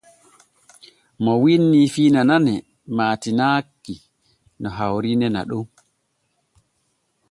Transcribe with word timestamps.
MO 1.23 1.33
wiinnii 1.43 1.87
fiina 1.95 2.21
nane 2.29 2.55
maatinaki 2.97 3.95
no 4.61 4.67
hawriine 4.77 5.27
naɗon. 5.35 5.65